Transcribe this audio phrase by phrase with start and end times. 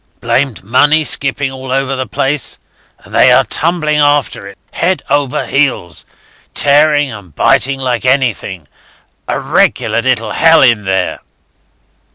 [0.19, 2.57] Blamed money skipping all over the place,
[3.01, 6.07] and they are tumbling after it head over heels
[6.55, 8.67] tearing and biting like anything.
[9.27, 11.19] A regular little hell in there."